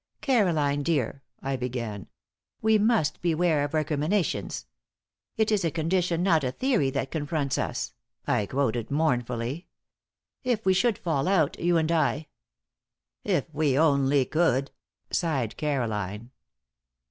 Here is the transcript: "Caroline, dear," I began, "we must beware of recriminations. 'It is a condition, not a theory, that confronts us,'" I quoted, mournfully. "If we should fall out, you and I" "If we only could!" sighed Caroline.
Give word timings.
"Caroline, 0.21 0.81
dear," 0.81 1.21
I 1.43 1.55
began, 1.55 2.07
"we 2.59 2.79
must 2.79 3.21
beware 3.21 3.63
of 3.63 3.75
recriminations. 3.75 4.65
'It 5.37 5.51
is 5.51 5.63
a 5.63 5.69
condition, 5.69 6.23
not 6.23 6.43
a 6.43 6.51
theory, 6.51 6.89
that 6.89 7.11
confronts 7.11 7.59
us,'" 7.59 7.93
I 8.25 8.47
quoted, 8.47 8.89
mournfully. 8.89 9.67
"If 10.43 10.65
we 10.65 10.73
should 10.73 10.97
fall 10.97 11.27
out, 11.27 11.59
you 11.59 11.77
and 11.77 11.91
I" 11.91 12.29
"If 13.23 13.45
we 13.53 13.77
only 13.77 14.25
could!" 14.25 14.71
sighed 15.11 15.55
Caroline. 15.55 16.31